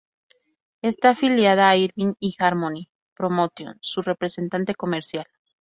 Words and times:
Está 0.81 1.11
afiliada 1.11 1.69
a 1.69 1.77
Irving 1.77 2.15
y 2.19 2.33
Harmony 2.39 2.89
Promotion, 3.13 3.77
su 3.81 4.01
representante 4.01 4.73
comercial. 4.73 5.25